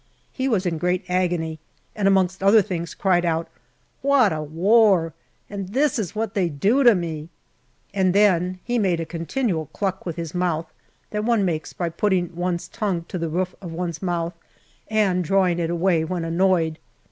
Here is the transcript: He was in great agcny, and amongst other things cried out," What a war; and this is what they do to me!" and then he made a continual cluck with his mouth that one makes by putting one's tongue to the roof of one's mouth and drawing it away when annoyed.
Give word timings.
He 0.31 0.47
was 0.47 0.65
in 0.65 0.79
great 0.79 1.05
agcny, 1.07 1.59
and 1.95 2.07
amongst 2.07 2.41
other 2.41 2.63
things 2.63 2.95
cried 2.95 3.23
out," 3.23 3.47
What 4.11 4.33
a 4.33 4.41
war; 4.41 5.13
and 5.47 5.67
this 5.69 5.99
is 5.99 6.15
what 6.15 6.33
they 6.33 6.49
do 6.49 6.81
to 6.83 6.95
me!" 6.95 7.29
and 7.93 8.11
then 8.15 8.59
he 8.63 8.79
made 8.79 8.99
a 8.99 9.05
continual 9.05 9.67
cluck 9.67 10.03
with 10.03 10.15
his 10.15 10.33
mouth 10.33 10.65
that 11.11 11.23
one 11.23 11.45
makes 11.45 11.71
by 11.71 11.89
putting 11.89 12.35
one's 12.35 12.67
tongue 12.67 13.05
to 13.09 13.19
the 13.19 13.29
roof 13.29 13.53
of 13.61 13.73
one's 13.73 14.01
mouth 14.01 14.33
and 14.87 15.23
drawing 15.23 15.59
it 15.59 15.69
away 15.69 16.03
when 16.03 16.25
annoyed. 16.25 16.79